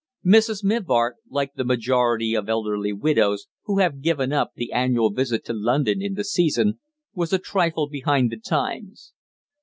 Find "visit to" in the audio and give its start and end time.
5.13-5.53